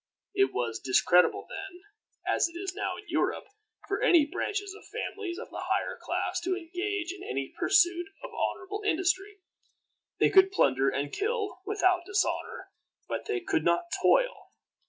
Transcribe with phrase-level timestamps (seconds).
[0.33, 1.81] It was discreditable then,
[2.27, 3.45] as it is now in Europe,
[3.87, 8.31] for any branches of families of the higher class to engage in any pursuit of
[8.33, 9.41] honorable industry.
[10.19, 12.71] They could plunder and kill without dishonor,
[13.07, 14.49] but they could not toil.